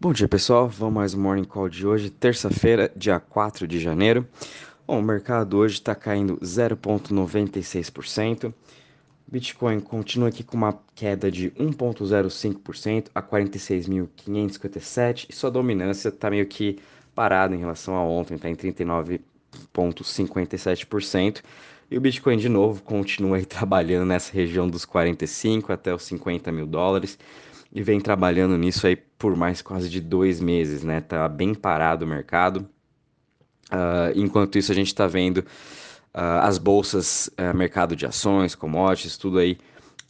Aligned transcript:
Bom 0.00 0.12
dia 0.12 0.28
pessoal, 0.28 0.68
vamos 0.68 0.94
mais 0.94 1.12
um 1.12 1.20
Morning 1.20 1.42
Call 1.42 1.68
de 1.68 1.84
hoje, 1.84 2.08
terça-feira, 2.08 2.88
dia 2.94 3.18
4 3.18 3.66
de 3.66 3.80
janeiro. 3.80 4.24
Bom, 4.86 5.00
o 5.00 5.02
mercado 5.02 5.58
hoje 5.58 5.74
está 5.74 5.92
caindo 5.92 6.36
0,96%. 6.36 8.54
Bitcoin 9.26 9.80
continua 9.80 10.28
aqui 10.28 10.44
com 10.44 10.56
uma 10.56 10.78
queda 10.94 11.32
de 11.32 11.50
1,05% 11.50 13.08
a 13.12 13.20
46.557 13.20 15.26
e 15.28 15.34
sua 15.34 15.50
dominância 15.50 16.10
está 16.10 16.30
meio 16.30 16.46
que 16.46 16.78
parada 17.12 17.56
em 17.56 17.58
relação 17.58 17.96
a 17.96 18.04
ontem, 18.04 18.36
está 18.36 18.48
em 18.48 18.54
39,57%. 18.54 21.42
E 21.90 21.98
o 21.98 22.00
Bitcoin, 22.00 22.36
de 22.36 22.48
novo, 22.48 22.84
continua 22.84 23.42
trabalhando 23.44 24.06
nessa 24.06 24.32
região 24.32 24.70
dos 24.70 24.84
45 24.84 25.72
até 25.72 25.92
os 25.92 26.04
50 26.04 26.52
mil 26.52 26.68
dólares 26.68 27.18
e 27.72 27.82
vem 27.82 28.00
trabalhando 28.00 28.56
nisso 28.56 28.86
aí 28.86 28.96
por 28.96 29.36
mais 29.36 29.60
quase 29.60 29.88
de 29.90 30.00
dois 30.00 30.40
meses, 30.40 30.82
né? 30.82 31.00
Tá 31.00 31.28
bem 31.28 31.54
parado 31.54 32.04
o 32.04 32.08
mercado. 32.08 32.68
Uh, 33.70 34.12
enquanto 34.14 34.56
isso, 34.56 34.72
a 34.72 34.74
gente 34.74 34.86
está 34.88 35.06
vendo 35.06 35.38
uh, 35.38 36.40
as 36.42 36.56
bolsas, 36.58 37.28
uh, 37.38 37.56
mercado 37.56 37.94
de 37.94 38.06
ações, 38.06 38.54
commodities, 38.54 39.18
tudo 39.18 39.38
aí 39.38 39.58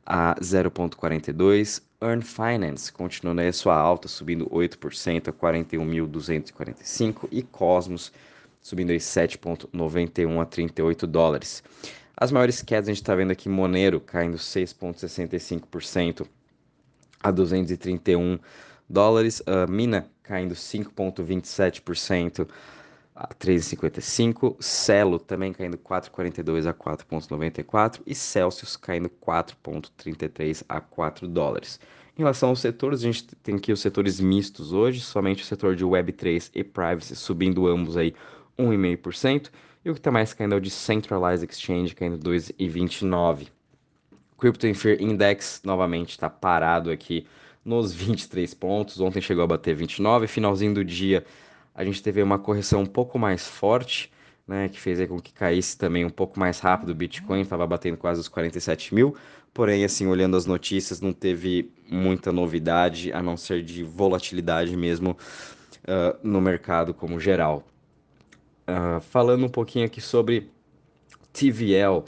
a 0.06 0.36
0,42. 0.40 1.82
Earn 2.00 2.22
Finance 2.22 2.92
continuando 2.92 3.40
aí 3.40 3.48
a 3.48 3.52
sua 3.52 3.74
alta, 3.74 4.06
subindo 4.06 4.48
8% 4.48 5.26
a 5.26 5.32
41.245. 5.32 7.26
E 7.32 7.42
Cosmos 7.42 8.12
subindo 8.62 8.90
aí 8.90 8.98
7,91 8.98 10.40
a 10.40 10.46
38 10.46 11.04
dólares. 11.04 11.64
As 12.16 12.30
maiores 12.30 12.62
quedas 12.62 12.88
a 12.88 12.92
gente 12.92 13.02
está 13.02 13.16
vendo 13.16 13.32
aqui 13.32 13.48
Monero 13.48 14.00
caindo 14.00 14.36
6,65% 14.36 16.28
a 17.26 17.30
231 17.30 18.38
dólares. 18.88 19.40
Uh, 19.40 19.70
Mina 19.70 20.08
caindo 20.22 20.54
5,27% 20.54 22.48
a 23.14 23.28
3,55, 23.34 24.56
Celo 24.60 25.18
também 25.18 25.52
caindo 25.52 25.78
4,42 25.78 26.66
a 26.68 26.74
4,94 26.74 28.00
e 28.06 28.14
Celsius 28.14 28.76
caindo 28.76 29.08
4,33 29.08 30.62
a 30.68 30.80
4 30.80 31.26
dólares. 31.26 31.80
Em 32.14 32.20
relação 32.22 32.50
aos 32.50 32.60
setores, 32.60 33.00
a 33.00 33.04
gente 33.04 33.26
tem 33.42 33.56
aqui 33.56 33.72
os 33.72 33.80
setores 33.80 34.20
mistos 34.20 34.72
hoje, 34.72 35.00
somente 35.00 35.42
o 35.42 35.46
setor 35.46 35.74
de 35.76 35.84
Web3 35.84 36.50
e 36.54 36.62
Privacy 36.64 37.16
subindo 37.16 37.66
ambos 37.66 37.96
aí 37.96 38.14
1,5%, 38.58 39.50
e 39.84 39.90
o 39.90 39.94
que 39.94 40.00
está 40.00 40.10
mais 40.10 40.34
caindo 40.34 40.54
é 40.54 40.58
o 40.58 40.60
de 40.60 40.70
Centralized 40.70 41.48
Exchange, 41.48 41.94
caindo 41.94 42.18
2,29%. 42.18 43.48
Crypto 44.38 44.66
Index 44.66 45.60
novamente 45.64 46.10
está 46.10 46.28
parado 46.28 46.90
aqui 46.90 47.26
nos 47.64 47.92
23 47.92 48.52
pontos, 48.54 49.00
ontem 49.00 49.20
chegou 49.20 49.42
a 49.42 49.46
bater 49.46 49.74
29, 49.74 50.26
finalzinho 50.26 50.74
do 50.74 50.84
dia 50.84 51.24
a 51.76 51.84
gente 51.84 52.02
teve 52.02 52.22
uma 52.22 52.38
correção 52.38 52.80
um 52.80 52.86
pouco 52.86 53.18
mais 53.18 53.46
forte, 53.46 54.10
né, 54.48 54.68
que 54.68 54.80
fez 54.80 55.06
com 55.06 55.20
que 55.20 55.32
caísse 55.32 55.76
também 55.76 56.06
um 56.06 56.10
pouco 56.10 56.40
mais 56.40 56.58
rápido 56.58 56.88
o 56.88 56.94
Bitcoin, 56.94 57.42
estava 57.42 57.66
batendo 57.66 57.98
quase 57.98 58.18
os 58.18 58.28
47 58.28 58.94
mil, 58.94 59.14
porém, 59.52 59.84
assim, 59.84 60.06
olhando 60.06 60.38
as 60.38 60.46
notícias, 60.46 61.02
não 61.02 61.12
teve 61.12 61.70
muita 61.86 62.32
novidade, 62.32 63.12
a 63.12 63.22
não 63.22 63.36
ser 63.36 63.62
de 63.62 63.84
volatilidade 63.84 64.74
mesmo 64.74 65.10
uh, 65.82 66.16
no 66.22 66.40
mercado 66.40 66.94
como 66.94 67.20
geral. 67.20 67.62
Uh, 68.66 69.00
falando 69.00 69.44
um 69.44 69.50
pouquinho 69.50 69.84
aqui 69.84 70.00
sobre 70.00 70.50
TVL 71.32 72.04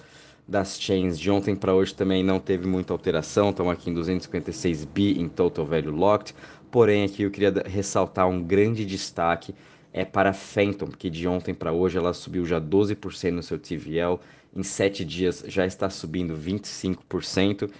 das 0.49 0.81
chains 0.81 1.19
de 1.19 1.31
ontem 1.31 1.55
para 1.55 1.75
hoje 1.75 1.95
também 1.95 2.25
não 2.25 2.41
teve 2.41 2.67
muita 2.67 2.93
alteração, 2.93 3.51
estamos 3.51 3.73
aqui 3.73 3.91
em 3.91 3.95
256 3.95 4.87
bi 4.87 5.21
em 5.21 5.29
total 5.29 5.67
value 5.67 5.91
locked, 5.91 6.35
Porém, 6.71 7.05
aqui 7.05 7.23
eu 7.23 7.31
queria 7.31 7.63
ressaltar 7.67 8.29
um 8.29 8.43
grande 8.43 8.85
destaque 8.85 9.55
é 9.93 10.05
para 10.05 10.31
a 10.31 10.35
Phantom, 10.35 10.89
que 10.89 11.09
de 11.09 11.27
ontem 11.27 11.55
para 11.55 11.73
hoje 11.73 11.97
ela 11.97 12.13
subiu 12.13 12.45
já 12.45 12.61
12% 12.61 13.31
no 13.31 13.43
seu 13.43 13.59
TVL, 13.59 14.21
em 14.55 14.63
7 14.63 15.05
dias 15.05 15.43
já 15.47 15.67
está 15.67 15.89
subindo 15.89 16.37
25% 16.37 17.71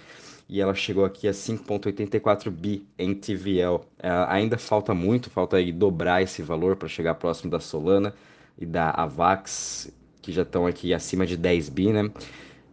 e 0.49 0.59
ela 0.59 0.73
chegou 0.73 1.05
aqui 1.05 1.27
a 1.27 1.31
5.84 1.31 2.49
bi 2.49 2.83
em 2.97 3.13
TVL. 3.13 3.75
Uh, 3.75 4.25
ainda 4.27 4.57
falta 4.57 4.93
muito, 4.93 5.29
falta 5.29 5.57
aí 5.57 5.71
dobrar 5.71 6.23
esse 6.23 6.41
valor 6.41 6.75
para 6.75 6.87
chegar 6.87 7.13
próximo 7.13 7.51
da 7.51 7.59
Solana 7.59 8.13
e 8.57 8.65
da 8.65 8.89
Avax, 8.89 9.91
que 10.21 10.31
já 10.31 10.41
estão 10.41 10.65
aqui 10.65 10.93
acima 10.95 11.27
de 11.27 11.37
10 11.37 11.69
bi, 11.69 11.93
né? 11.93 12.09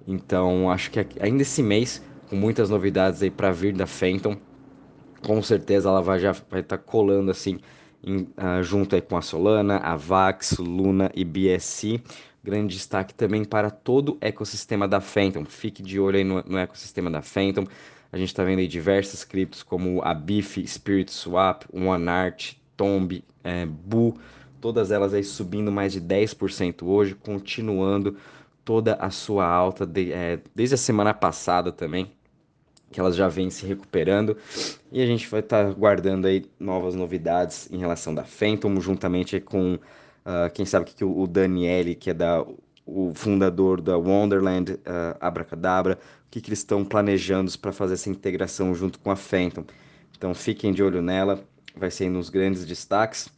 Então, 0.07 0.71
acho 0.71 0.91
que 0.91 1.05
ainda 1.21 1.43
esse 1.43 1.63
mês, 1.63 2.03
com 2.29 2.37
muitas 2.37 2.71
novidades 2.71 3.23
aí 3.23 3.31
para 3.31 3.51
vir 3.51 3.73
da 3.73 3.87
Phantom, 3.87 4.37
com 5.23 5.43
certeza 5.43 5.89
ela 5.89 6.01
vai 6.01 6.21
já 6.21 6.33
vai 6.49 6.61
estar 6.61 6.79
tá 6.79 6.83
colando 6.83 7.31
assim 7.31 7.59
em, 8.05 8.19
uh, 8.19 8.63
junto 8.63 8.95
aí 8.95 9.01
com 9.03 9.17
a 9.17 9.23
Solana, 9.23 9.79
a 9.79 9.97
Vax, 9.97 10.59
Luna 10.59 11.11
e 11.15 11.25
BSC. 11.25 12.01
Grande 12.43 12.77
destaque 12.77 13.13
também 13.13 13.45
para 13.45 13.71
todo 13.71 14.13
o 14.13 14.19
ecossistema 14.21 14.87
da 14.87 15.01
Phantom. 15.01 15.45
Fique 15.45 15.83
de 15.83 15.99
olho 15.99 16.17
aí 16.17 16.25
no, 16.25 16.43
no 16.47 16.59
ecossistema 16.59 17.11
da 17.11 17.21
Phantom. 17.21 17.65
A 18.13 18.17
gente 18.17 18.29
está 18.29 18.45
vendo 18.45 18.61
aí 18.61 18.69
diversas 18.69 19.25
criptos 19.25 19.65
como 19.65 20.01
a 20.03 20.15
BIF, 20.15 20.65
Spirit 20.67 21.11
Swap, 21.11 21.65
OneArt, 21.73 22.55
Tomb, 22.77 23.25
é, 23.43 23.67
Bu, 23.67 24.17
todas 24.61 24.93
elas 24.93 25.13
aí 25.13 25.25
subindo 25.25 25.73
mais 25.73 25.93
de 25.93 26.01
10% 26.01 26.85
hoje, 26.85 27.15
continuando 27.15 28.17
toda 28.67 28.95
a 28.95 29.11
sua 29.11 29.47
alta 29.47 29.87
de, 29.87 30.13
é, 30.13 30.41
desde 30.53 30.75
a 30.75 30.79
semana 30.79 31.15
passada 31.15 31.71
também 31.71 32.11
que 32.91 32.99
elas 32.99 33.15
já 33.15 33.29
vêm 33.29 33.49
se 33.49 33.65
recuperando 33.65 34.37
e 34.91 35.01
a 35.01 35.07
gente 35.07 35.29
vai 35.29 35.41
estar 35.41 35.67
tá 35.67 35.73
guardando 35.73 36.27
aí 36.27 36.45
novas 36.59 36.95
novidades 36.95 37.69
em 37.71 37.79
relação 37.79 38.13
da 38.13 38.25
Phantom, 38.25 38.81
juntamente 38.81 39.41
com 39.41 39.75
uh, 39.75 40.51
quem 40.53 40.67
sabe 40.67 40.87
que 40.87 41.05
o 41.05 41.27
Daniele, 41.27 41.95
que 41.95 42.11
é 42.11 42.15
da, 42.15 42.45
o 42.85 43.13
fundador 43.15 43.81
da 43.81 43.97
Wonderland 43.97 44.73
uh, 44.73 44.79
Abracadabra, 45.21 45.99
o 46.27 46.31
que, 46.31 46.41
que 46.41 46.49
eles 46.49 46.61
estão 46.61 46.85
planejando 46.85 47.57
para 47.59 47.73
fazer 47.73 47.95
essa 47.95 48.11
integração 48.11 48.75
junto 48.75 48.99
com 48.99 49.11
a 49.11 49.17
Phantom. 49.17 49.65
Então 50.17 50.35
fiquem 50.35 50.73
de 50.73 50.83
olho 50.83 51.01
nela, 51.01 51.41
vai 51.77 51.91
ser 51.91 52.09
nos 52.09 52.31
grandes 52.31 52.65
destaques. 52.65 53.29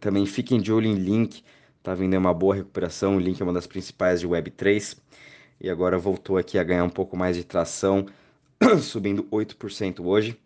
Também 0.00 0.24
fiquem 0.24 0.60
de 0.60 0.72
olho 0.72 0.86
em 0.86 0.94
Link, 0.94 1.42
tá 1.86 1.94
vindo 1.94 2.18
uma 2.18 2.34
boa 2.34 2.56
recuperação, 2.56 3.16
o 3.16 3.20
Link 3.20 3.40
é 3.40 3.44
uma 3.44 3.52
das 3.52 3.64
principais 3.64 4.18
de 4.18 4.26
Web3 4.26 4.96
e 5.60 5.70
agora 5.70 5.96
voltou 5.96 6.36
aqui 6.36 6.58
a 6.58 6.64
ganhar 6.64 6.82
um 6.82 6.90
pouco 6.90 7.16
mais 7.16 7.36
de 7.36 7.44
tração 7.44 8.06
subindo 8.82 9.22
8% 9.30 10.04
hoje. 10.04 10.36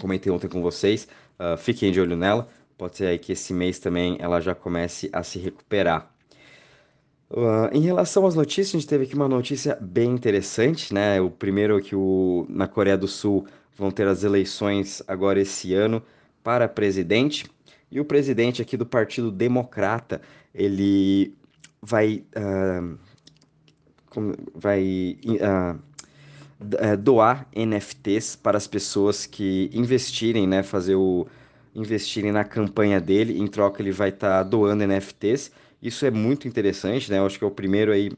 Comentei 0.00 0.32
ontem 0.32 0.48
com 0.48 0.60
vocês, 0.60 1.06
uh, 1.38 1.56
fiquem 1.56 1.92
de 1.92 2.00
olho 2.00 2.16
nela. 2.16 2.48
Pode 2.76 2.96
ser 2.96 3.06
aí 3.06 3.20
que 3.20 3.30
esse 3.30 3.54
mês 3.54 3.78
também 3.78 4.16
ela 4.18 4.40
já 4.40 4.52
comece 4.52 5.08
a 5.12 5.22
se 5.22 5.38
recuperar. 5.38 6.12
Uh, 7.30 7.70
em 7.72 7.82
relação 7.82 8.26
às 8.26 8.34
notícias, 8.34 8.74
a 8.74 8.78
gente 8.80 8.88
teve 8.88 9.04
aqui 9.04 9.14
uma 9.14 9.28
notícia 9.28 9.78
bem 9.80 10.10
interessante, 10.10 10.92
né? 10.92 11.20
O 11.20 11.30
primeiro 11.30 11.78
é 11.78 11.80
que 11.80 11.94
o, 11.94 12.44
na 12.48 12.66
Coreia 12.66 12.98
do 12.98 13.06
Sul 13.06 13.46
vão 13.76 13.92
ter 13.92 14.08
as 14.08 14.24
eleições 14.24 15.04
agora 15.06 15.40
esse 15.40 15.72
ano 15.72 16.02
para 16.42 16.68
presidente. 16.68 17.46
E 17.90 18.00
o 18.00 18.04
presidente 18.04 18.60
aqui 18.60 18.76
do 18.76 18.84
Partido 18.84 19.30
Democrata, 19.30 20.20
ele 20.54 21.34
vai, 21.80 22.24
uh, 22.36 22.98
vai 24.54 25.18
uh, 25.40 26.96
doar 26.98 27.46
NFTs 27.54 28.36
para 28.36 28.58
as 28.58 28.66
pessoas 28.66 29.26
que 29.26 29.70
investirem, 29.72 30.46
né? 30.46 30.62
Fazer 30.62 30.96
o 30.96 31.26
investirem 31.74 32.32
na 32.32 32.44
campanha 32.44 33.00
dele. 33.00 33.38
Em 33.38 33.46
troca, 33.46 33.80
ele 33.80 33.92
vai 33.92 34.10
estar 34.10 34.38
tá 34.38 34.42
doando 34.42 34.86
NFTs. 34.86 35.50
Isso 35.80 36.04
é 36.04 36.10
muito 36.10 36.48
interessante, 36.48 37.10
né? 37.10 37.18
Eu 37.18 37.26
acho 37.26 37.38
que 37.38 37.44
é 37.44 37.46
o 37.46 37.50
primeiro 37.50 37.92
aí 37.92 38.10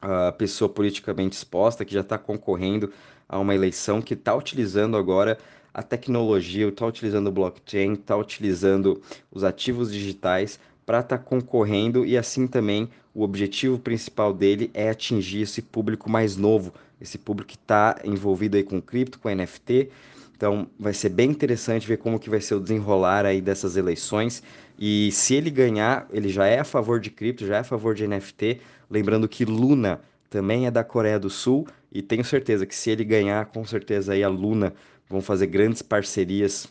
a 0.00 0.30
pessoa 0.32 0.68
politicamente 0.68 1.36
exposta 1.36 1.84
que 1.84 1.94
já 1.94 2.00
está 2.00 2.18
concorrendo 2.18 2.92
a 3.28 3.38
uma 3.38 3.54
eleição 3.54 4.00
que 4.00 4.14
está 4.14 4.34
utilizando 4.34 4.96
agora 4.96 5.38
a 5.76 5.82
tecnologia, 5.82 6.66
está 6.66 6.86
utilizando 6.86 7.26
o 7.26 7.30
blockchain, 7.30 7.92
está 7.92 8.16
utilizando 8.16 9.02
os 9.30 9.44
ativos 9.44 9.92
digitais 9.92 10.58
para 10.86 11.00
estar 11.00 11.18
tá 11.18 11.22
concorrendo 11.22 12.06
e 12.06 12.16
assim 12.16 12.46
também 12.46 12.88
o 13.14 13.22
objetivo 13.22 13.78
principal 13.78 14.32
dele 14.32 14.70
é 14.72 14.88
atingir 14.88 15.42
esse 15.42 15.60
público 15.60 16.10
mais 16.10 16.34
novo, 16.34 16.72
esse 16.98 17.18
público 17.18 17.50
que 17.50 17.56
está 17.56 18.00
envolvido 18.04 18.56
aí 18.56 18.62
com 18.62 18.80
cripto, 18.80 19.18
com 19.18 19.28
NFT. 19.28 19.90
Então 20.34 20.66
vai 20.80 20.94
ser 20.94 21.10
bem 21.10 21.30
interessante 21.30 21.86
ver 21.86 21.98
como 21.98 22.18
que 22.18 22.30
vai 22.30 22.40
ser 22.40 22.54
o 22.54 22.60
desenrolar 22.60 23.26
aí 23.26 23.42
dessas 23.42 23.76
eleições. 23.76 24.42
E 24.78 25.12
se 25.12 25.34
ele 25.34 25.50
ganhar, 25.50 26.08
ele 26.10 26.30
já 26.30 26.46
é 26.46 26.58
a 26.58 26.64
favor 26.64 26.98
de 26.98 27.10
cripto, 27.10 27.46
já 27.46 27.56
é 27.56 27.60
a 27.60 27.64
favor 27.64 27.94
de 27.94 28.08
NFT. 28.08 28.62
Lembrando 28.88 29.28
que 29.28 29.44
Luna 29.44 30.00
também 30.30 30.66
é 30.66 30.70
da 30.70 30.82
Coreia 30.82 31.18
do 31.18 31.28
Sul 31.28 31.66
e 31.92 32.00
tenho 32.00 32.24
certeza 32.24 32.64
que 32.64 32.74
se 32.74 32.90
ele 32.90 33.04
ganhar, 33.04 33.44
com 33.46 33.64
certeza 33.66 34.14
aí 34.14 34.24
a 34.24 34.28
Luna 34.28 34.72
vão 35.08 35.20
fazer 35.20 35.46
grandes 35.46 35.82
parcerias 35.82 36.68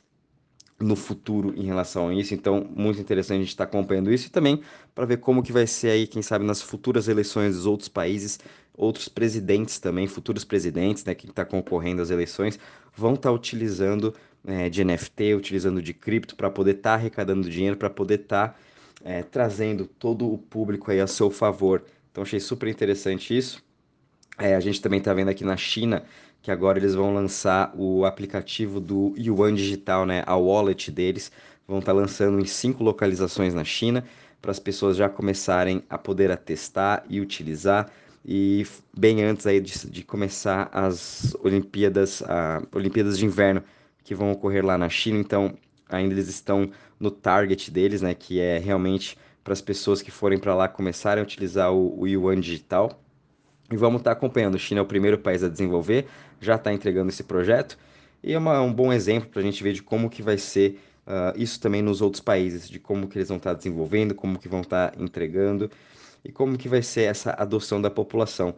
no 0.79 0.95
futuro 0.95 1.53
em 1.55 1.63
relação 1.63 2.09
a 2.09 2.13
isso. 2.13 2.33
Então, 2.33 2.67
muito 2.75 2.99
interessante 2.99 3.37
a 3.37 3.39
gente 3.39 3.49
estar 3.49 3.65
tá 3.65 3.69
acompanhando 3.69 4.11
isso 4.11 4.27
e 4.27 4.29
também 4.29 4.61
para 4.93 5.05
ver 5.05 5.17
como 5.17 5.41
que 5.41 5.51
vai 5.51 5.65
ser 5.65 5.89
aí, 5.89 6.07
quem 6.07 6.21
sabe, 6.21 6.45
nas 6.45 6.61
futuras 6.61 7.07
eleições 7.07 7.55
dos 7.55 7.65
outros 7.65 7.87
países, 7.87 8.39
outros 8.73 9.07
presidentes 9.07 9.79
também, 9.79 10.07
futuros 10.07 10.43
presidentes, 10.43 11.05
né, 11.05 11.15
que 11.15 11.27
está 11.27 11.45
concorrendo 11.45 12.01
às 12.01 12.09
eleições, 12.09 12.59
vão 12.95 13.13
estar 13.13 13.29
tá 13.29 13.35
utilizando 13.35 14.13
é, 14.45 14.69
de 14.69 14.83
NFT, 14.83 15.33
utilizando 15.35 15.81
de 15.81 15.93
cripto 15.93 16.35
para 16.35 16.49
poder 16.49 16.75
estar 16.75 16.91
tá 16.91 16.95
arrecadando 16.95 17.49
dinheiro, 17.49 17.77
para 17.77 17.89
poder 17.89 18.21
estar 18.21 18.49
tá, 18.49 18.55
é, 19.03 19.23
trazendo 19.23 19.85
todo 19.85 20.31
o 20.31 20.37
público 20.37 20.91
aí 20.91 20.99
a 20.99 21.07
seu 21.07 21.31
favor. 21.31 21.83
Então 22.11 22.23
achei 22.23 22.39
super 22.39 22.67
interessante 22.67 23.35
isso. 23.35 23.63
É, 24.37 24.55
a 24.55 24.59
gente 24.59 24.81
também 24.81 24.99
está 24.99 25.13
vendo 25.13 25.29
aqui 25.29 25.45
na 25.45 25.55
China 25.55 26.03
que 26.45 26.51
agora 26.51 26.77
eles 26.77 26.93
vão 26.93 27.11
lançar 27.11 27.73
o 27.75 28.05
aplicativo 28.05 28.79
do 28.79 29.15
Yuan 29.17 29.55
Digital, 29.55 30.05
né? 30.05 30.23
A 30.27 30.37
wallet 30.37 30.91
deles. 30.91 31.31
Vão 31.67 31.79
estar 31.79 31.91
tá 31.91 31.97
lançando 31.97 32.39
em 32.39 32.45
cinco 32.45 32.83
localizações 32.83 33.55
na 33.55 33.63
China 33.63 34.05
para 34.39 34.51
as 34.51 34.59
pessoas 34.59 34.95
já 34.95 35.09
começarem 35.09 35.81
a 35.89 35.97
poder 35.97 36.29
a 36.29 36.37
testar 36.37 37.03
e 37.09 37.19
utilizar 37.19 37.89
e 38.23 38.63
bem 38.95 39.23
antes 39.23 39.47
aí 39.47 39.59
de, 39.59 39.89
de 39.89 40.03
começar 40.03 40.69
as 40.71 41.35
Olimpíadas, 41.41 42.21
a, 42.21 42.61
Olimpíadas 42.71 43.17
de 43.17 43.25
Inverno 43.25 43.63
que 44.03 44.13
vão 44.13 44.31
ocorrer 44.31 44.63
lá 44.63 44.77
na 44.77 44.87
China, 44.87 45.17
então 45.17 45.51
ainda 45.89 46.13
eles 46.13 46.27
estão 46.27 46.69
no 46.99 47.09
target 47.09 47.71
deles, 47.71 48.03
né, 48.03 48.13
que 48.13 48.39
é 48.39 48.59
realmente 48.59 49.17
para 49.43 49.53
as 49.53 49.61
pessoas 49.61 49.99
que 49.99 50.11
forem 50.11 50.37
para 50.37 50.53
lá 50.53 50.67
começarem 50.67 51.21
a 51.21 51.23
utilizar 51.23 51.73
o, 51.73 52.01
o 52.01 52.07
Yuan 52.07 52.39
digital. 52.39 53.03
E 53.71 53.75
vamos 53.75 54.01
estar 54.01 54.11
tá 54.11 54.17
acompanhando. 54.17 54.55
A 54.55 54.59
China 54.59 54.79
é 54.79 54.83
o 54.83 54.85
primeiro 54.85 55.17
país 55.17 55.43
a 55.43 55.49
desenvolver, 55.49 56.05
já 56.39 56.55
está 56.55 56.71
entregando 56.71 57.09
esse 57.09 57.23
projeto 57.23 57.77
e 58.23 58.33
é 58.33 58.37
uma, 58.37 58.59
um 58.61 58.73
bom 58.73 58.91
exemplo 58.91 59.29
para 59.29 59.39
a 59.39 59.43
gente 59.43 59.61
ver 59.63 59.73
de 59.73 59.83
como 59.83 60.09
que 60.09 60.23
vai 60.23 60.37
ser 60.37 60.79
uh, 61.05 61.39
isso 61.39 61.59
também 61.59 61.81
nos 61.81 62.01
outros 62.01 62.21
países, 62.21 62.67
de 62.67 62.79
como 62.79 63.07
que 63.07 63.17
eles 63.17 63.27
vão 63.27 63.37
estar 63.37 63.51
tá 63.51 63.57
desenvolvendo, 63.57 64.15
como 64.15 64.39
que 64.39 64.47
vão 64.47 64.61
estar 64.61 64.91
tá 64.91 65.01
entregando 65.01 65.69
e 66.23 66.31
como 66.31 66.57
que 66.57 66.67
vai 66.67 66.81
ser 66.81 67.03
essa 67.03 67.35
adoção 67.37 67.79
da 67.79 67.89
população. 67.89 68.55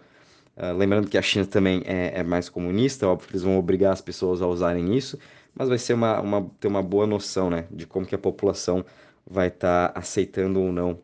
Uh, 0.56 0.76
lembrando 0.76 1.10
que 1.10 1.18
a 1.18 1.22
China 1.22 1.46
também 1.46 1.84
é, 1.86 2.20
é, 2.20 2.24
mais 2.24 2.50
comunista, 2.50 3.08
óbvio 3.08 3.28
que 3.28 3.34
eles 3.34 3.44
vão 3.44 3.60
obrigar 3.60 3.94
as 3.94 4.02
pessoas 4.02 4.42
a 4.42 4.48
usarem 4.48 4.96
isso, 4.96 5.20
mas 5.54 5.70
vai 5.70 5.78
ser 5.78 5.94
uma, 5.94 6.22
uma, 6.22 6.50
ter 6.60 6.68
uma 6.68 6.82
boa 6.82 7.06
noção 7.06 7.50
né, 7.50 7.66
de 7.70 7.86
como 7.86 8.06
que 8.06 8.16
a 8.16 8.18
população 8.18 8.86
vai 9.30 9.50
estar 9.50 9.90
tá 9.90 10.00
aceitando 10.00 10.62
ou 10.62 10.72
não 10.72 10.98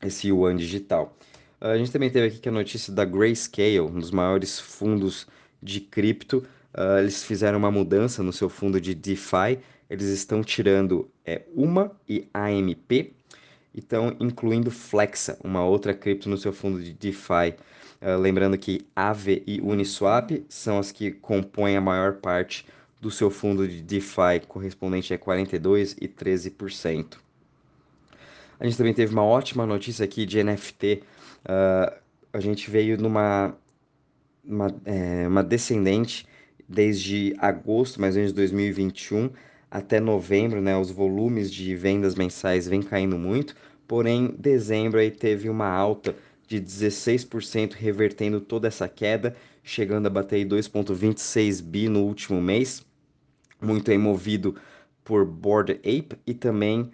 esse 0.00 0.28
yuan 0.28 0.56
digital. 0.56 1.14
Uh, 1.60 1.66
a 1.66 1.78
gente 1.78 1.92
também 1.92 2.10
teve 2.10 2.28
aqui 2.28 2.38
que 2.38 2.48
a 2.48 2.52
notícia 2.52 2.92
da 2.92 3.04
Grayscale, 3.04 3.80
um 3.80 3.98
dos 3.98 4.10
maiores 4.10 4.58
fundos 4.58 5.26
de 5.62 5.80
cripto, 5.80 6.38
uh, 6.74 6.98
eles 6.98 7.22
fizeram 7.22 7.58
uma 7.58 7.70
mudança 7.70 8.22
no 8.22 8.32
seu 8.32 8.48
fundo 8.48 8.80
de 8.80 8.94
DeFi, 8.94 9.58
eles 9.88 10.06
estão 10.06 10.42
tirando 10.42 11.10
é, 11.24 11.42
UMA 11.54 11.92
e 12.08 12.26
AMP, 12.32 13.12
e 13.74 13.78
estão 13.78 14.16
incluindo 14.18 14.70
Flexa, 14.70 15.38
uma 15.44 15.64
outra 15.64 15.92
cripto 15.92 16.28
no 16.28 16.38
seu 16.38 16.52
fundo 16.52 16.82
de 16.82 16.92
DeFi. 16.92 17.54
Uh, 18.00 18.18
lembrando 18.18 18.56
que 18.56 18.86
Aave 18.96 19.42
e 19.46 19.60
Uniswap 19.60 20.42
são 20.48 20.78
as 20.78 20.90
que 20.90 21.10
compõem 21.10 21.76
a 21.76 21.80
maior 21.80 22.14
parte 22.14 22.64
do 23.00 23.10
seu 23.10 23.30
fundo 23.30 23.68
de 23.68 23.82
DeFi, 23.82 24.40
correspondente 24.48 25.12
a 25.12 25.18
42% 25.18 25.96
e 26.00 26.08
13%. 26.08 27.18
A 28.58 28.64
gente 28.64 28.76
também 28.76 28.92
teve 28.92 29.12
uma 29.12 29.24
ótima 29.24 29.64
notícia 29.64 30.04
aqui 30.04 30.26
de 30.26 30.42
NFT. 30.42 31.02
Uh, 31.44 31.96
a 32.32 32.40
gente 32.40 32.70
veio 32.70 32.96
numa 32.96 33.54
uma, 34.44 34.68
é, 34.84 35.28
uma 35.28 35.42
descendente 35.42 36.26
desde 36.68 37.34
agosto, 37.38 38.00
mais 38.00 38.14
ou 38.14 38.20
menos 38.20 38.32
de 38.32 38.36
2021, 38.36 39.30
até 39.70 40.00
novembro, 40.00 40.60
né? 40.60 40.76
Os 40.76 40.90
volumes 40.90 41.52
de 41.52 41.74
vendas 41.74 42.14
mensais 42.14 42.66
vêm 42.68 42.82
caindo 42.82 43.18
muito, 43.18 43.54
porém, 43.86 44.34
dezembro 44.38 45.00
aí 45.00 45.10
teve 45.10 45.48
uma 45.48 45.68
alta 45.68 46.14
de 46.46 46.60
16%, 46.60 47.74
revertendo 47.74 48.40
toda 48.40 48.68
essa 48.68 48.88
queda, 48.88 49.36
chegando 49.62 50.06
a 50.06 50.10
bater 50.10 50.44
2,26 50.46 51.60
bi 51.62 51.88
no 51.88 52.04
último 52.04 52.40
mês 52.40 52.84
muito 53.60 53.90
aí 53.90 53.98
movido 53.98 54.56
por 55.04 55.24
Bored 55.24 55.72
Ape 55.72 56.16
e 56.26 56.34
também 56.34 56.90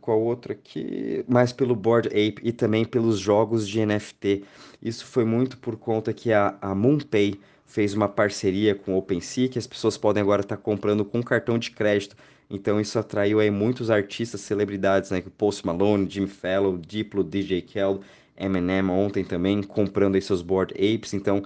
qual 0.00 0.20
outro 0.20 0.52
aqui? 0.52 1.24
Mais 1.28 1.52
pelo 1.52 1.74
Bored 1.74 2.08
Ape 2.08 2.40
e 2.42 2.52
também 2.52 2.84
pelos 2.84 3.18
jogos 3.18 3.68
de 3.68 3.84
NFT. 3.84 4.44
Isso 4.82 5.04
foi 5.04 5.24
muito 5.24 5.58
por 5.58 5.76
conta 5.76 6.12
que 6.12 6.32
a, 6.32 6.56
a 6.60 6.74
MoonPay 6.74 7.40
fez 7.66 7.94
uma 7.94 8.08
parceria 8.08 8.74
com 8.74 8.94
o 8.94 8.98
OpenSea, 8.98 9.48
que 9.48 9.58
as 9.58 9.66
pessoas 9.66 9.96
podem 9.98 10.22
agora 10.22 10.42
estar 10.42 10.56
tá 10.56 10.62
comprando 10.62 11.04
com 11.04 11.22
cartão 11.22 11.58
de 11.58 11.70
crédito. 11.70 12.16
Então 12.48 12.80
isso 12.80 12.98
atraiu 12.98 13.40
aí 13.40 13.50
muitos 13.50 13.90
artistas, 13.90 14.40
celebridades, 14.40 15.10
né? 15.10 15.22
Post 15.36 15.66
Malone, 15.66 16.08
Jimmy 16.08 16.28
Fallon, 16.28 16.78
Diplo, 16.78 17.24
DJ 17.24 17.60
Khaled, 17.60 18.00
Eminem 18.36 18.88
ontem 18.88 19.24
também 19.24 19.62
comprando 19.62 20.14
aí 20.14 20.22
seus 20.22 20.42
Bored 20.42 20.72
Apes. 20.74 21.12
Então 21.12 21.42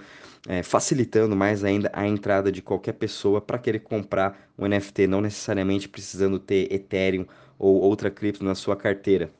é, 0.49 0.62
facilitando 0.62 1.37
mais 1.37 1.64
ainda 1.64 1.90
a 1.92 2.06
entrada 2.06 2.50
de 2.50 2.62
qualquer 2.62 2.92
pessoa 2.92 3.40
para 3.40 3.59
querer 3.59 3.80
comprar 3.80 4.50
um 4.59 4.66
NFT, 4.66 5.06
não 5.06 5.20
necessariamente 5.20 5.88
precisando 5.88 6.38
ter 6.38 6.73
Ethereum 6.73 7.26
ou 7.59 7.80
outra 7.80 8.11
cripto 8.11 8.44
na 8.44 8.54
sua 8.54 8.76
carteira. 8.76 9.30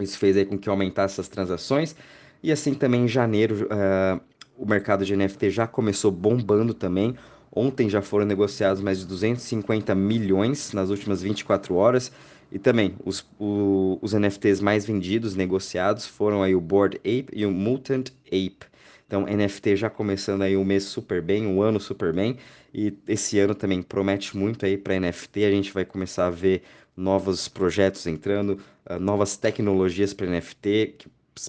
Isso 0.00 0.18
fez 0.18 0.36
aí 0.36 0.46
com 0.46 0.58
que 0.58 0.68
aumentasse 0.68 1.14
essas 1.14 1.28
transações 1.28 1.94
e 2.42 2.50
assim 2.50 2.74
também 2.74 3.04
em 3.04 3.08
janeiro 3.08 3.66
uh, 3.66 4.20
o 4.56 4.66
mercado 4.66 5.04
de 5.04 5.14
NFT 5.14 5.50
já 5.50 5.66
começou 5.66 6.10
bombando 6.10 6.74
também. 6.74 7.14
Ontem 7.54 7.88
já 7.88 8.00
foram 8.00 8.24
negociados 8.24 8.82
mais 8.82 9.00
de 9.00 9.06
250 9.06 9.94
milhões 9.94 10.72
nas 10.72 10.88
últimas 10.88 11.22
24 11.22 11.74
horas. 11.74 12.10
E 12.50 12.58
também 12.58 12.94
os, 13.04 13.26
o, 13.38 13.98
os 14.02 14.12
NFTs 14.12 14.60
mais 14.60 14.84
vendidos, 14.84 15.34
negociados, 15.34 16.06
foram 16.06 16.42
aí 16.42 16.54
o 16.54 16.60
Bored 16.60 16.96
Ape 16.98 17.28
e 17.32 17.46
o 17.46 17.50
Mutant 17.50 18.10
Ape. 18.26 18.66
Então, 19.12 19.26
NFT 19.26 19.76
já 19.76 19.90
começando 19.90 20.40
aí 20.40 20.56
o 20.56 20.64
mês 20.64 20.84
super 20.84 21.20
bem, 21.20 21.46
o 21.46 21.60
ano 21.60 21.78
super 21.78 22.14
bem, 22.14 22.38
e 22.72 22.96
esse 23.06 23.38
ano 23.38 23.54
também 23.54 23.82
promete 23.82 24.34
muito 24.34 24.64
aí 24.64 24.78
para 24.78 24.98
NFT. 24.98 25.44
A 25.44 25.50
gente 25.50 25.70
vai 25.70 25.84
começar 25.84 26.28
a 26.28 26.30
ver 26.30 26.62
novos 26.96 27.46
projetos 27.46 28.06
entrando, 28.06 28.58
uh, 28.88 28.98
novas 28.98 29.36
tecnologias 29.36 30.14
para 30.14 30.26
NFT, 30.26 30.96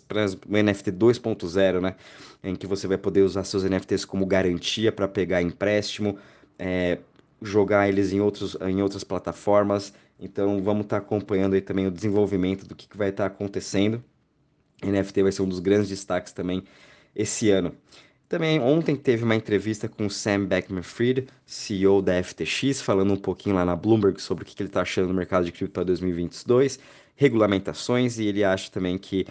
para 0.09 0.25
o 0.25 0.61
NFT 0.61 0.91
2.0, 0.91 1.79
né? 1.79 1.95
Em 2.43 2.53
que 2.53 2.67
você 2.67 2.85
vai 2.85 2.97
poder 2.97 3.21
usar 3.21 3.45
seus 3.45 3.63
NFTs 3.63 4.03
como 4.03 4.25
garantia 4.25 4.91
para 4.91 5.07
pegar 5.07 5.41
empréstimo, 5.41 6.17
é, 6.59 6.97
jogar 7.41 7.87
eles 7.87 8.11
em, 8.11 8.19
outros, 8.19 8.57
em 8.59 8.81
outras 8.81 9.05
plataformas. 9.05 9.93
Então, 10.19 10.61
vamos 10.61 10.83
estar 10.83 10.99
tá 10.99 11.05
acompanhando 11.05 11.53
aí 11.53 11.61
também 11.61 11.87
o 11.87 11.91
desenvolvimento 11.91 12.67
do 12.67 12.75
que, 12.75 12.89
que 12.89 12.97
vai 12.97 13.07
estar 13.07 13.29
tá 13.29 13.33
acontecendo. 13.33 14.03
NFT 14.85 15.23
vai 15.23 15.31
ser 15.31 15.43
um 15.43 15.47
dos 15.47 15.59
grandes 15.59 15.87
destaques 15.87 16.33
também 16.33 16.61
esse 17.15 17.49
ano. 17.49 17.75
Também 18.27 18.59
ontem 18.59 18.95
teve 18.95 19.23
uma 19.23 19.35
entrevista 19.35 19.87
com 19.87 20.07
o 20.07 20.09
Sam 20.09 20.45
Bankman-Fried, 20.45 21.27
CEO 21.45 22.01
da 22.01 22.23
FTX, 22.23 22.81
falando 22.81 23.13
um 23.13 23.17
pouquinho 23.17 23.55
lá 23.55 23.63
na 23.63 23.75
Bloomberg 23.75 24.19
sobre 24.19 24.43
o 24.43 24.47
que 24.47 24.59
ele 24.59 24.69
está 24.69 24.81
achando 24.81 25.09
do 25.09 25.13
mercado 25.13 25.45
de 25.45 25.51
cripto 25.51 25.73
para 25.73 25.83
2022, 25.83 26.79
regulamentações, 27.15 28.17
e 28.17 28.25
ele 28.25 28.43
acha 28.43 28.71
também 28.71 28.97
que 28.97 29.27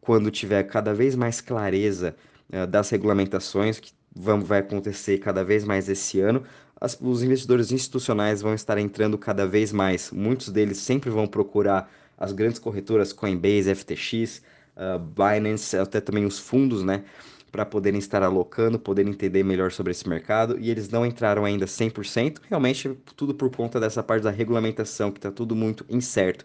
quando 0.00 0.30
tiver 0.30 0.62
cada 0.62 0.94
vez 0.94 1.14
mais 1.14 1.40
clareza 1.40 2.16
uh, 2.50 2.66
das 2.66 2.88
regulamentações 2.88 3.78
que 3.78 3.92
vão, 4.14 4.40
vai 4.40 4.60
acontecer 4.60 5.18
cada 5.18 5.44
vez 5.44 5.64
mais 5.64 5.88
esse 5.88 6.20
ano, 6.20 6.42
as, 6.80 6.98
os 7.00 7.22
investidores 7.22 7.70
institucionais 7.70 8.40
vão 8.40 8.54
estar 8.54 8.78
entrando 8.78 9.18
cada 9.18 9.46
vez 9.46 9.72
mais. 9.72 10.10
Muitos 10.10 10.48
deles 10.48 10.78
sempre 10.78 11.10
vão 11.10 11.26
procurar 11.26 11.90
as 12.16 12.32
grandes 12.32 12.58
corretoras 12.58 13.12
Coinbase, 13.12 13.74
FTX, 13.74 14.42
uh, 14.76 14.98
Binance, 14.98 15.76
até 15.76 16.00
também 16.00 16.24
os 16.24 16.38
fundos, 16.38 16.82
né? 16.82 17.04
Para 17.50 17.64
poderem 17.64 17.98
estar 17.98 18.22
alocando, 18.22 18.78
poderem 18.78 19.12
entender 19.12 19.42
melhor 19.42 19.72
sobre 19.72 19.92
esse 19.92 20.08
mercado. 20.08 20.58
E 20.60 20.70
eles 20.70 20.88
não 20.88 21.06
entraram 21.06 21.44
ainda 21.44 21.66
100%, 21.66 22.40
realmente 22.48 22.96
tudo 23.16 23.34
por 23.34 23.50
conta 23.54 23.80
dessa 23.80 24.02
parte 24.02 24.22
da 24.22 24.30
regulamentação, 24.30 25.10
que 25.10 25.18
está 25.18 25.30
tudo 25.30 25.56
muito 25.56 25.84
incerto. 25.88 26.44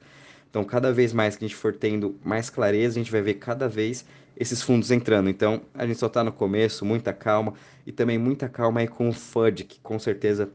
Então, 0.50 0.64
cada 0.64 0.92
vez 0.92 1.14
mais 1.14 1.36
que 1.36 1.46
a 1.46 1.48
gente 1.48 1.58
for 1.58 1.74
tendo 1.74 2.20
mais 2.24 2.50
clareza, 2.50 3.00
a 3.00 3.02
gente 3.02 3.12
vai 3.12 3.22
ver 3.22 3.36
cada 3.36 3.68
vez 3.68 4.06
esses 4.38 4.62
fundos 4.62 4.92
entrando. 4.92 5.30
Então, 5.30 5.62
a 5.74 5.86
gente 5.86 6.00
só 6.00 6.08
está 6.08 6.24
no 6.24 6.32
começo, 6.32 6.86
muita 6.86 7.14
calma 7.14 7.54
e 7.86 7.92
também 7.92 8.18
muita 8.18 8.50
calma 8.50 8.82
aí 8.82 8.88
com 8.88 9.10
o 9.10 9.14
FUD, 9.14 9.64
que 9.64 9.80
com 9.80 9.98
certeza 10.00 10.50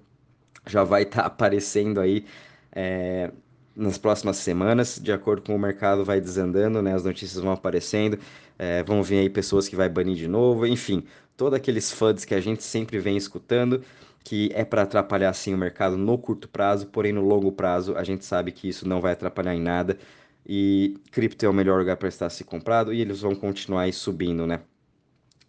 já 0.67 0.85
vai 0.85 1.03
estar 1.03 1.23
tá 1.23 1.27
aparecendo 1.29 2.01
aí 2.01 2.25
é, 2.73 3.31
nas 3.77 3.99
próximas 3.99 4.39
semanas, 4.39 4.99
de 4.99 5.13
acordo 5.13 5.43
com 5.43 5.55
o 5.55 5.59
mercado 5.59 6.05
vai 6.05 6.21
desandando, 6.21 6.81
né? 6.81 6.95
As 6.95 7.05
notícias 7.05 7.43
vão 7.43 7.53
aparecendo, 7.53 8.19
é, 8.59 8.83
vão 8.83 9.03
vir 9.03 9.19
aí 9.19 9.31
pessoas 9.31 9.69
que 9.69 9.77
vai 9.77 9.89
banir 9.89 10.17
de 10.17 10.27
novo, 10.27 10.67
enfim, 10.67 11.05
todos 11.37 11.55
aqueles 11.55 11.93
FUDs 11.93 12.25
que 12.25 12.35
a 12.35 12.41
gente 12.41 12.63
sempre 12.63 12.99
vem 12.99 13.17
escutando, 13.17 13.83
que 14.25 14.51
é 14.55 14.65
para 14.65 14.83
atrapalhar 14.83 15.33
sim 15.35 15.55
o 15.55 15.59
mercado 15.59 15.97
no 15.97 16.19
curto 16.19 16.49
prazo, 16.49 16.87
porém 16.87 17.13
no 17.13 17.23
longo 17.23 17.53
prazo 17.53 17.97
a 17.97 18.03
gente 18.03 18.25
sabe 18.25 18.51
que 18.51 18.69
isso 18.69 18.89
não 18.89 19.01
vai 19.01 19.13
atrapalhar 19.13 19.55
em 19.55 19.61
nada 19.61 19.99
e 20.47 20.97
cripto 21.11 21.45
é 21.45 21.49
o 21.49 21.53
melhor 21.53 21.79
lugar 21.79 21.97
para 21.97 22.09
estar 22.09 22.31
se 22.31 22.45
comprado 22.45 22.93
e 22.95 23.01
eles 23.01 23.21
vão 23.21 23.35
continuar 23.35 23.83
aí 23.83 23.93
subindo, 23.93 24.47
né? 24.47 24.61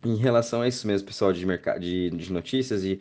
Em 0.03 0.15
relação 0.15 0.62
a 0.62 0.67
isso 0.67 0.86
mesmo, 0.88 1.07
pessoal, 1.07 1.31
de, 1.34 1.46
mercado, 1.46 1.79
de, 1.79 2.10
de 2.10 2.31
notícias 2.31 2.84
e 2.84 3.00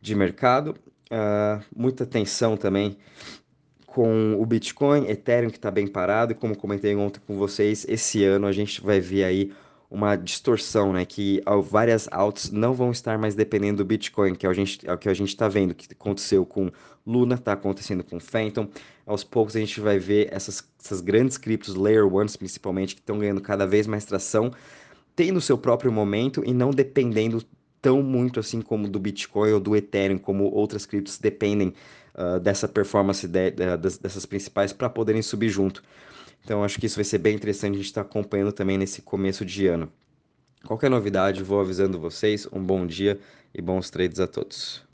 de 0.00 0.14
mercado, 0.14 0.76
uh, 1.10 1.62
muita 1.74 2.04
atenção 2.04 2.56
também 2.56 2.96
com 3.92 4.40
o 4.40 4.46
Bitcoin, 4.46 5.06
Ethereum 5.06 5.50
que 5.50 5.58
está 5.58 5.70
bem 5.70 5.86
parado, 5.86 6.32
e 6.32 6.34
como 6.34 6.56
comentei 6.56 6.96
ontem 6.96 7.20
com 7.26 7.36
vocês, 7.36 7.84
esse 7.88 8.24
ano 8.24 8.46
a 8.46 8.52
gente 8.52 8.80
vai 8.80 9.00
ver 9.00 9.24
aí 9.24 9.52
uma 9.90 10.16
distorção, 10.16 10.94
né? 10.94 11.04
Que 11.04 11.42
várias 11.62 12.08
altas 12.10 12.50
não 12.50 12.72
vão 12.72 12.90
estar 12.90 13.18
mais 13.18 13.34
dependendo 13.34 13.78
do 13.78 13.84
Bitcoin, 13.84 14.34
que 14.34 14.46
é 14.46 14.48
o, 14.48 14.52
é 14.52 14.96
que 14.96 15.08
a 15.10 15.14
gente 15.14 15.28
está 15.28 15.46
vendo, 15.46 15.74
que 15.74 15.86
aconteceu 15.92 16.46
com 16.46 16.70
Luna, 17.06 17.34
está 17.34 17.52
acontecendo 17.52 18.02
com 18.02 18.18
Phantom. 18.18 18.66
Aos 19.04 19.22
poucos 19.22 19.54
a 19.54 19.58
gente 19.58 19.78
vai 19.78 19.98
ver 19.98 20.28
essas, 20.32 20.66
essas 20.82 21.02
grandes 21.02 21.36
criptos, 21.36 21.74
Layer 21.74 22.06
Ones 22.06 22.34
principalmente, 22.34 22.94
que 22.94 23.02
estão 23.02 23.18
ganhando 23.18 23.42
cada 23.42 23.66
vez 23.66 23.86
mais 23.86 24.06
tração, 24.06 24.50
tendo 25.14 25.38
seu 25.38 25.58
próprio 25.58 25.92
momento 25.92 26.42
e 26.46 26.54
não 26.54 26.70
dependendo 26.70 27.44
tão 27.82 28.02
muito 28.02 28.40
assim 28.40 28.62
como 28.62 28.88
do 28.88 28.98
Bitcoin 28.98 29.52
ou 29.52 29.60
do 29.60 29.76
Ethereum, 29.76 30.16
como 30.16 30.44
outras 30.44 30.86
criptos 30.86 31.18
dependem 31.18 31.74
uh, 32.14 32.40
dessa 32.40 32.68
performance 32.68 33.26
de, 33.26 33.50
de, 33.50 33.76
dessas 33.76 34.26
principais 34.26 34.72
para 34.72 34.88
poderem 34.88 35.22
subir 35.22 35.48
junto. 35.48 35.82
Então 36.44 36.64
acho 36.64 36.78
que 36.78 36.86
isso 36.86 36.96
vai 36.96 37.04
ser 37.04 37.18
bem 37.18 37.34
interessante 37.34 37.74
a 37.74 37.76
gente 37.76 37.86
estar 37.86 38.04
tá 38.04 38.10
acompanhando 38.10 38.52
também 38.52 38.76
nesse 38.76 39.02
começo 39.02 39.44
de 39.44 39.66
ano. 39.66 39.90
Qualquer 40.64 40.90
novidade, 40.90 41.42
vou 41.42 41.60
avisando 41.60 41.98
vocês. 41.98 42.46
Um 42.52 42.62
bom 42.62 42.86
dia 42.86 43.18
e 43.54 43.60
bons 43.60 43.90
trades 43.90 44.20
a 44.20 44.26
todos. 44.26 44.91